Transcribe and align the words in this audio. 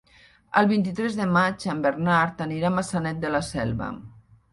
El 0.59 0.67
vint-i-tres 0.69 1.17
de 1.19 1.27
maig 1.35 1.65
en 1.73 1.83
Bernat 1.83 2.41
anirà 2.47 2.71
a 2.71 2.75
Maçanet 2.79 3.21
de 3.27 3.31
la 3.37 3.43
Selva. 3.49 3.91